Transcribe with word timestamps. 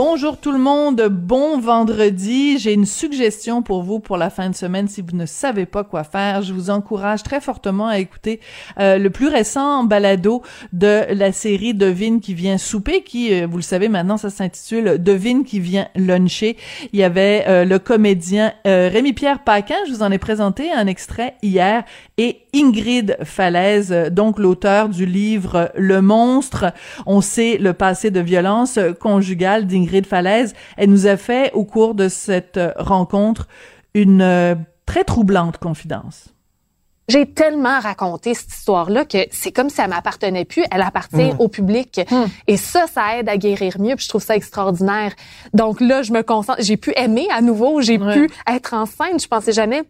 Bonjour 0.00 0.36
tout 0.36 0.52
le 0.52 0.60
monde, 0.60 1.08
bon 1.10 1.58
vendredi. 1.58 2.56
J'ai 2.58 2.72
une 2.72 2.86
suggestion 2.86 3.62
pour 3.62 3.82
vous 3.82 3.98
pour 3.98 4.16
la 4.16 4.30
fin 4.30 4.48
de 4.48 4.54
semaine 4.54 4.86
si 4.86 5.02
vous 5.02 5.16
ne 5.16 5.26
savez 5.26 5.66
pas 5.66 5.82
quoi 5.82 6.04
faire. 6.04 6.42
Je 6.42 6.52
vous 6.52 6.70
encourage 6.70 7.24
très 7.24 7.40
fortement 7.40 7.88
à 7.88 7.98
écouter 7.98 8.38
euh, 8.78 8.96
le 8.98 9.10
plus 9.10 9.26
récent 9.26 9.82
balado 9.82 10.44
de 10.72 11.12
la 11.12 11.32
série 11.32 11.74
Devine 11.74 12.20
qui 12.20 12.32
vient 12.34 12.58
souper, 12.58 13.02
qui, 13.02 13.34
euh, 13.34 13.48
vous 13.50 13.56
le 13.56 13.62
savez 13.64 13.88
maintenant, 13.88 14.18
ça 14.18 14.30
s'intitule 14.30 15.02
Devine 15.02 15.42
qui 15.42 15.58
vient 15.58 15.88
luncher. 15.96 16.56
Il 16.92 17.00
y 17.00 17.02
avait 17.02 17.44
euh, 17.48 17.64
le 17.64 17.80
comédien 17.80 18.52
Rémi-Pierre 18.64 19.42
Paquin, 19.42 19.74
je 19.88 19.94
vous 19.94 20.04
en 20.04 20.12
ai 20.12 20.18
présenté 20.18 20.70
un 20.70 20.86
extrait 20.86 21.34
hier, 21.42 21.82
et 22.18 22.42
Ingrid 22.54 23.16
Falaise, 23.24 23.92
donc 24.12 24.38
l'auteur 24.38 24.90
du 24.90 25.06
livre 25.06 25.72
Le 25.76 26.00
monstre. 26.00 26.66
On 27.04 27.20
sait 27.20 27.58
le 27.58 27.72
passé 27.72 28.12
de 28.12 28.20
violence 28.20 28.78
conjugale 29.00 29.66
d'Ingrid 29.66 29.87
Falaise. 30.06 30.54
Elle 30.76 30.90
nous 30.90 31.06
a 31.06 31.16
fait, 31.16 31.52
au 31.52 31.64
cours 31.64 31.94
de 31.94 32.08
cette 32.08 32.60
rencontre, 32.76 33.48
une 33.94 34.22
euh, 34.22 34.54
très 34.86 35.04
troublante 35.04 35.58
confidence. 35.58 36.28
J'ai 37.08 37.24
tellement 37.24 37.80
raconté 37.80 38.34
cette 38.34 38.52
histoire-là 38.52 39.06
que 39.06 39.18
c'est 39.30 39.50
comme 39.50 39.70
si 39.70 39.80
elle 39.80 39.88
m'appartenait 39.88 40.44
plus, 40.44 40.62
elle 40.70 40.82
appartient 40.82 41.32
au 41.38 41.48
public. 41.48 42.02
Et 42.46 42.58
ça, 42.58 42.86
ça 42.86 43.16
aide 43.18 43.30
à 43.30 43.38
guérir 43.38 43.80
mieux, 43.80 43.96
puis 43.96 44.04
je 44.04 44.10
trouve 44.10 44.22
ça 44.22 44.36
extraordinaire. 44.36 45.14
Donc 45.54 45.80
là, 45.80 46.02
je 46.02 46.12
me 46.12 46.22
concentre, 46.22 46.62
j'ai 46.62 46.76
pu 46.76 46.92
aimer 46.96 47.26
à 47.32 47.40
nouveau, 47.40 47.80
j'ai 47.80 47.98
pu 47.98 48.28
être 48.46 48.74
enceinte, 48.74 49.22
je 49.22 49.26
pensais 49.26 49.52
jamais 49.52 49.84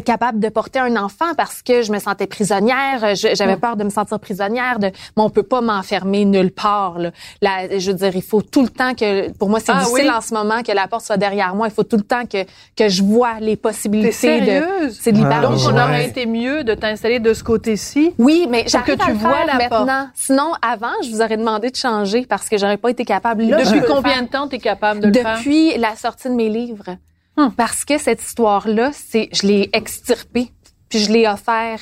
capable 0.00 0.40
de 0.40 0.48
porter 0.48 0.78
un 0.78 0.96
enfant 0.96 1.34
parce 1.36 1.62
que 1.62 1.82
je 1.82 1.92
me 1.92 1.98
sentais 1.98 2.26
prisonnière, 2.26 3.14
j'avais 3.14 3.56
peur 3.56 3.76
de 3.76 3.84
me 3.84 3.90
sentir 3.90 4.18
prisonnière, 4.18 4.78
de, 4.78 4.86
mais 4.86 5.22
on 5.22 5.30
peut 5.30 5.42
pas 5.42 5.60
m'enfermer 5.60 6.24
nulle 6.24 6.52
part. 6.52 6.98
Là. 7.40 7.78
je 7.78 7.90
veux 7.90 7.96
dire, 7.96 8.14
il 8.14 8.22
faut 8.22 8.42
tout 8.42 8.62
le 8.62 8.68
temps 8.68 8.94
que, 8.94 9.30
pour 9.32 9.48
moi, 9.48 9.60
c'est 9.60 9.72
ah 9.72 9.80
difficile 9.80 10.10
en 10.10 10.20
ce 10.20 10.32
moment 10.32 10.62
que 10.62 10.72
la 10.72 10.88
porte 10.88 11.04
soit 11.04 11.16
derrière 11.16 11.54
moi. 11.54 11.68
Il 11.68 11.74
faut 11.74 11.82
tout 11.82 11.96
le 11.96 12.02
temps 12.02 12.24
que 12.24 12.44
que 12.76 12.88
je 12.88 13.02
vois 13.02 13.40
les 13.40 13.56
possibilités 13.56 14.40
de. 14.40 14.90
C'est 14.90 15.10
libéral. 15.10 15.42
Donc, 15.42 15.58
on 15.66 15.76
aurait 15.76 16.06
été 16.06 16.26
mieux 16.26 16.64
de 16.64 16.74
t'installer 16.74 17.20
de 17.20 17.34
ce 17.34 17.44
côté-ci. 17.44 18.14
Oui, 18.18 18.46
mais 18.48 18.64
j'arrive 18.66 18.96
que 18.96 19.04
tu 19.04 19.12
vois 19.12 19.44
la 19.46 19.54
maintenant. 19.54 20.08
Sinon, 20.14 20.52
avant, 20.62 20.92
je 21.02 21.10
vous 21.10 21.20
aurais 21.20 21.36
demandé 21.36 21.70
de 21.70 21.76
changer 21.76 22.26
parce 22.26 22.48
que 22.48 22.56
j'aurais 22.56 22.76
pas 22.76 22.90
été 22.90 23.04
capable. 23.04 23.44
Là, 23.44 23.62
Depuis 23.62 23.82
combien 23.86 24.22
de 24.22 24.28
temps 24.28 24.48
tu 24.48 24.56
es 24.56 24.58
capable 24.58 25.00
de 25.00 25.06
le 25.08 25.12
faire? 25.12 25.36
Depuis 25.38 25.76
la 25.78 25.96
sortie 25.96 26.28
de 26.28 26.34
mes 26.34 26.48
livres. 26.48 26.96
Hum. 27.36 27.52
Parce 27.54 27.84
que 27.84 27.98
cette 27.98 28.22
histoire-là, 28.22 28.90
c'est, 28.92 29.28
je 29.32 29.46
l'ai 29.46 29.70
extirpée, 29.72 30.50
puis 30.88 30.98
je 30.98 31.10
l'ai 31.10 31.26
offert 31.26 31.80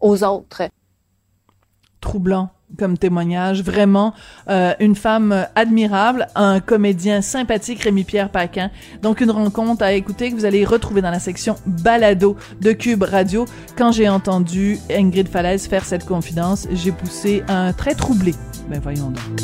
aux 0.00 0.24
autres. 0.24 0.62
Troublant 2.00 2.50
comme 2.76 2.98
témoignage, 2.98 3.62
vraiment 3.62 4.12
euh, 4.48 4.74
une 4.78 4.94
femme 4.94 5.46
admirable, 5.54 6.26
un 6.34 6.60
comédien 6.60 7.22
sympathique, 7.22 7.82
Rémi-Pierre 7.82 8.30
Paquin. 8.30 8.70
Donc 9.02 9.20
une 9.20 9.30
rencontre 9.30 9.82
à 9.82 9.92
écouter 9.92 10.30
que 10.30 10.36
vous 10.36 10.44
allez 10.44 10.64
retrouver 10.64 11.00
dans 11.00 11.10
la 11.10 11.20
section 11.20 11.56
balado 11.66 12.36
de 12.60 12.72
Cube 12.72 13.02
Radio. 13.02 13.46
Quand 13.76 13.92
j'ai 13.92 14.08
entendu 14.08 14.78
Ingrid 14.90 15.28
Falaise 15.28 15.66
faire 15.66 15.84
cette 15.84 16.04
confidence, 16.04 16.68
j'ai 16.72 16.92
poussé 16.92 17.42
un 17.48 17.72
très 17.72 17.94
troublé. 17.94 18.34
Ben 18.68 18.80
voyons 18.80 19.10
donc. 19.10 19.38